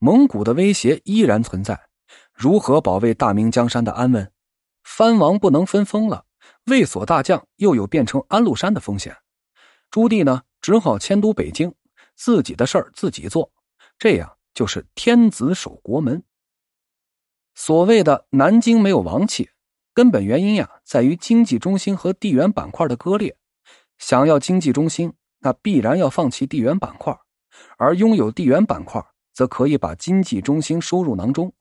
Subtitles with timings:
[0.00, 1.88] 蒙古的威胁依然存在，
[2.32, 4.32] 如何保卫大明江山的安稳？
[4.84, 6.24] 藩王不能分封了，
[6.66, 9.16] 卫所大将又有变成安禄山的风险。
[9.90, 11.74] 朱棣呢，只好迁都北京，
[12.14, 13.50] 自己的事儿自己做，
[13.98, 16.22] 这样就是天子守国门。
[17.54, 19.50] 所谓的南京没有王气，
[19.92, 23.36] 根本原因呀，在于经济中心和地缘板块的割裂。
[23.98, 27.18] 想要经济中心，那必然要放弃地缘板块，
[27.76, 29.04] 而拥有地缘板块，
[29.38, 31.52] 则可以把经济中心收入囊中。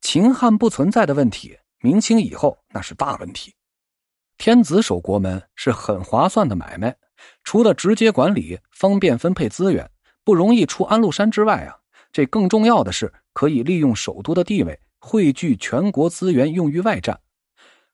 [0.00, 3.52] 秦汉不存在的问题，明清以后那是大问题。
[4.38, 6.96] 天子守国门是很划算的买卖，
[7.42, 9.90] 除了直接管理、方便分配资源、
[10.22, 11.76] 不容易出安禄山之外啊，
[12.12, 14.78] 这更重要的是可以利用首都的地位。
[15.00, 17.20] 汇聚全国资源用于外战，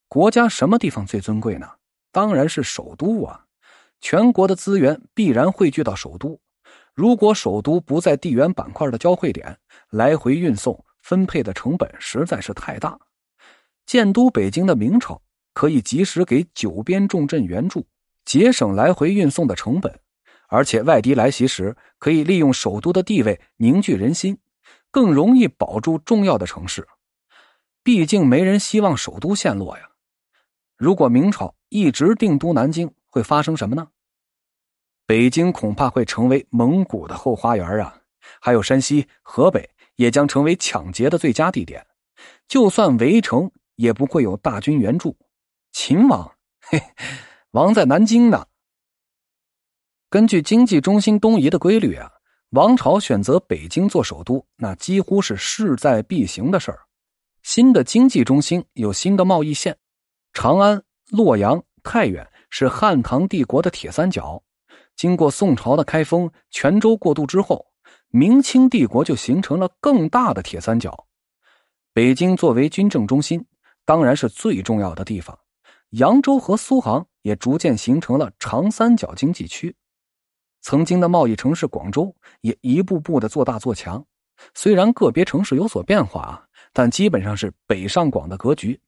[0.08, 1.66] 国家什么地方最尊贵呢？
[2.12, 3.46] 当然是首都啊！
[3.98, 6.38] 全国的资源必然汇聚到首都。
[6.96, 9.58] 如果首都不在地缘板块的交汇点，
[9.90, 12.98] 来回运送分配的成本实在是太大。
[13.84, 15.20] 建都北京的明朝
[15.52, 17.86] 可以及时给九边重镇援助，
[18.24, 20.00] 节省来回运送的成本，
[20.48, 24.38] 而且外敌来袭时可以利用首都的地位凝聚人心，
[24.90, 26.88] 更容易保住重要的城市。
[27.82, 29.90] 毕竟没人希望首都陷落呀。
[30.78, 33.88] 如果明朝一直定都南京，会发生什么呢？
[35.06, 37.96] 北京恐怕会成为蒙古的后花园啊！
[38.40, 41.86] 还有山西、河北也将成为抢劫的最佳地点。
[42.48, 45.16] 就算围城，也不会有大军援助。
[45.70, 46.82] 秦王， 嘿，
[47.52, 48.46] 王在南京呢。
[50.10, 52.10] 根据经济中心东移的规律啊，
[52.50, 56.80] 王朝选择北京做首都，那几乎是势在必行的事儿。
[57.42, 59.76] 新的经济中心有新的贸易线，
[60.32, 64.42] 长安、洛阳、太原是汉唐帝国的铁三角。
[64.96, 67.66] 经过宋朝的开封、泉州过渡之后，
[68.08, 71.06] 明清帝国就形成了更大的铁三角。
[71.92, 73.44] 北京作为军政中心，
[73.84, 75.38] 当然是最重要的地方。
[75.90, 79.76] 扬州和苏杭也逐渐形成了长三角经济区。
[80.62, 84.04] 曾经的贸易城市广州也一步步的做大做强。
[84.54, 86.42] 虽然个别城市有所变化啊。
[86.72, 88.78] 但基本上是北上广的格局，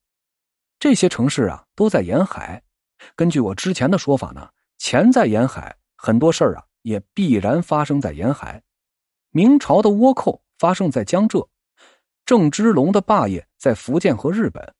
[0.78, 2.62] 这些城市啊都在沿海。
[3.16, 4.46] 根据我之前的说法呢，
[4.76, 8.62] 钱在沿海，很多事儿啊也必然发生在沿海。
[9.30, 11.46] 明朝的倭寇发生在江浙，
[12.24, 14.74] 郑芝龙的霸业在福建和日本，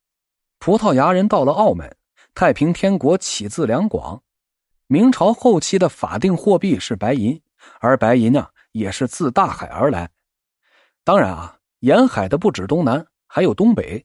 [0.58, 1.94] 葡萄牙人到了澳门，
[2.34, 4.22] 太平天国起自两广。
[4.86, 7.42] 明朝后期的法定货币是白银，
[7.80, 10.08] 而白银呢也是自大海而来。
[11.04, 11.56] 当然啊。
[11.82, 14.04] 沿海的不止东南，还有东北。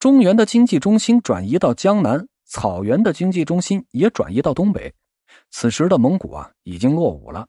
[0.00, 4.92] 中原的经济中心转移到江南，草原的经济中心也转移到东北。
[5.50, 7.46] 此时的蒙古啊，已经落伍了。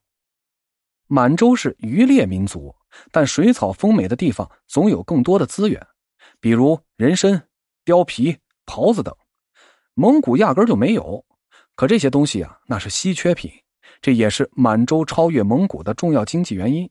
[1.08, 2.76] 满洲是渔猎民族，
[3.12, 5.86] 但水草丰美的地方总有更多的资源，
[6.40, 7.48] 比如人参、
[7.86, 9.16] 貂皮、袍子等。
[9.96, 11.26] 蒙古压根就没有。
[11.76, 13.52] 可这些东西啊，那是稀缺品，
[14.02, 16.90] 这也是满洲超越蒙古的重要经济原因。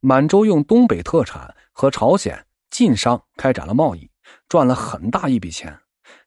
[0.00, 4.10] 满洲用东北特产和朝鲜晋商开展了贸易，
[4.48, 5.78] 赚了很大一笔钱。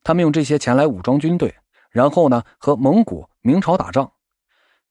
[0.04, 1.54] 他们用这些钱来武装军队，
[1.92, 4.12] 然后呢和蒙古、明朝打仗。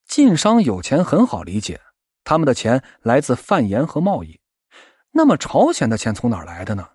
[0.07, 1.81] 晋商有钱很好理解，
[2.23, 4.39] 他们的钱来自贩盐和贸易。
[5.11, 6.87] 那么朝鲜的钱从哪儿来的呢？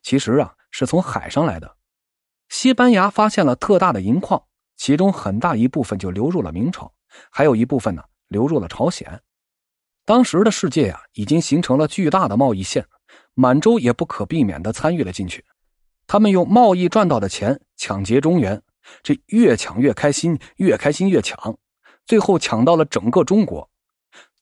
[0.00, 1.76] 其实啊是从海上来的。
[2.48, 4.44] 西班牙发现了特大的银矿，
[4.76, 6.92] 其中很大一部分就流入了明朝，
[7.32, 9.20] 还有一部分呢流入了朝鲜。
[10.04, 12.86] 当时的世界呀，已经形成了巨大的贸易线，
[13.34, 15.44] 满洲也不可避免的参与了进去。
[16.06, 18.62] 他们用贸易赚到的钱抢劫中原，
[19.02, 21.56] 这越抢越开心，越开心越抢，
[22.06, 23.68] 最后抢到了整个中国。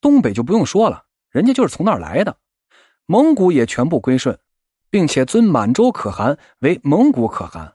[0.01, 2.39] 东北就不用说了，人家就是从那儿来的。
[3.07, 4.39] 蒙古也全部归顺，
[4.89, 7.75] 并且尊满洲可汗为蒙古可汗。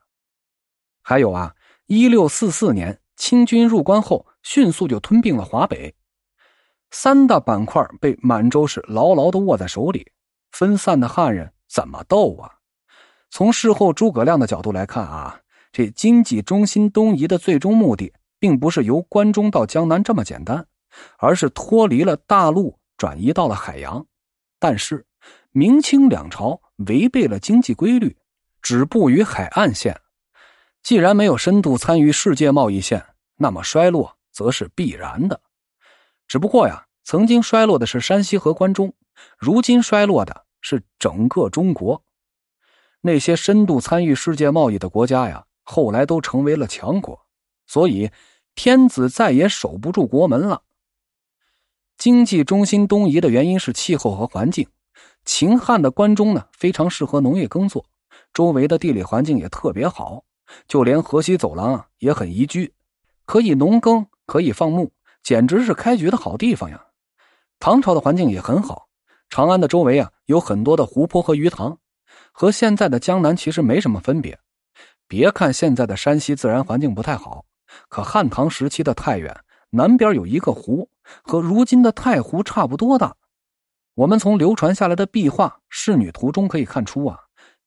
[1.01, 1.55] 还有啊，
[1.85, 5.93] 一六四四年清军入关后，迅速就吞并了华北。
[6.91, 10.11] 三大板块被满洲是牢牢的握在手里，
[10.51, 12.51] 分散的汉人怎么斗啊？
[13.29, 15.41] 从事后诸葛亮的角度来看啊，
[15.75, 20.65] 这经济中心东移的最终目的，并不是由关中到江南这么简单，
[21.17, 24.05] 而是脱离了大陆，转移到了海洋。
[24.57, 25.05] 但是
[25.51, 28.15] 明清两朝违背了经济规律，
[28.61, 29.99] 止步于海岸线。
[30.81, 33.05] 既然没有深度参与世界贸易线，
[33.35, 35.41] 那么衰落则是必然的。
[36.25, 36.85] 只不过呀。
[37.03, 38.91] 曾经衰落的是山西和关中，
[39.37, 42.01] 如今衰落的是整个中国。
[43.01, 47.19] 那些深度参与世界贸易的国家呀，后来都成为了强国，
[47.67, 48.09] 所以
[48.55, 50.61] 天子再也守不住国门了。
[51.97, 54.65] 经济中心东移的原因是气候和环境。
[55.25, 57.85] 秦汉的关中呢，非常适合农业耕作，
[58.31, 60.23] 周围的地理环境也特别好，
[60.67, 62.71] 就连河西走廊啊也很宜居，
[63.25, 64.91] 可以农耕，可以放牧，
[65.23, 66.85] 简直是开局的好地方呀。
[67.59, 68.87] 唐朝的环境也很好，
[69.29, 71.79] 长安的周围啊有很多的湖泊和鱼塘，
[72.31, 74.39] 和现在的江南其实没什么分别。
[75.07, 77.45] 别看现在的山西自然环境不太好，
[77.89, 79.35] 可汉唐时期的太原
[79.69, 80.89] 南边有一个湖，
[81.23, 83.15] 和如今的太湖差不多大。
[83.93, 87.19] 我们从流传下来的壁画《仕女图》中可以看出啊，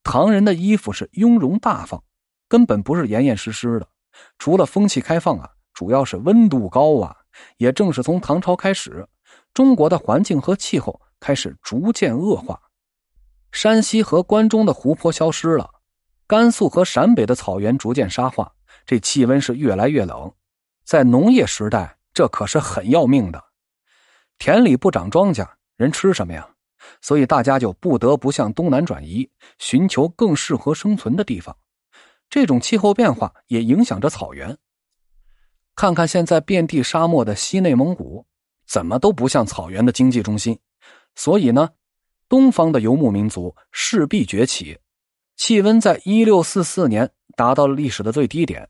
[0.02, 2.02] 唐人的衣服是雍容大方，
[2.48, 3.88] 根本不是严严实实的。
[4.38, 7.16] 除了风气开放啊，主要是温度高啊。
[7.58, 9.06] 也正是从唐朝开始，
[9.54, 12.60] 中国的环境和气候开始逐渐恶化，
[13.52, 15.70] 山西和关中的湖泊消失了，
[16.28, 18.52] 甘肃和陕北的草原逐渐沙化，
[18.84, 20.30] 这气温是越来越冷。
[20.84, 23.42] 在农业时代，这可是很要命的，
[24.38, 25.48] 田里不长庄稼。
[25.78, 26.46] 人吃什么呀？
[27.00, 29.26] 所以大家就不得不向东南转移，
[29.58, 31.56] 寻求更适合生存的地方。
[32.28, 34.54] 这种气候变化也影响着草原。
[35.74, 38.26] 看看现在遍地沙漠的西内蒙古，
[38.66, 40.58] 怎么都不像草原的经济中心。
[41.14, 41.70] 所以呢，
[42.28, 44.78] 东方的游牧民族势必崛起。
[45.38, 48.68] 气温在一六四四年达到了历史的最低点。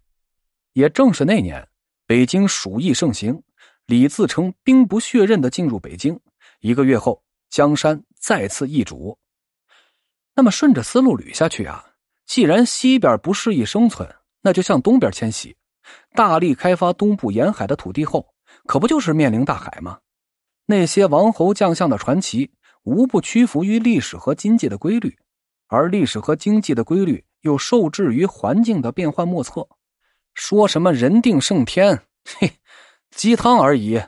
[0.75, 1.67] 也正是那年，
[2.07, 3.43] 北京鼠疫盛行，
[3.87, 6.21] 李自成兵不血刃的进入北京。
[6.61, 9.19] 一个月后，江山再次易主。
[10.35, 11.83] 那么顺着思路捋下去啊，
[12.27, 14.07] 既然西边不适宜生存，
[14.43, 15.57] 那就向东边迁徙，
[16.15, 18.35] 大力开发东部沿海的土地后，
[18.67, 20.01] 可不就是面临大海吗？
[20.67, 25.19] 那些王侯将相的传奇，无不屈服于历史和经济的规律，
[25.69, 29.69] 而历史和经济的规律又受制于环境的变幻莫测。
[30.35, 32.53] 说什么人定胜天，嘿，
[33.11, 34.01] 鸡汤而已。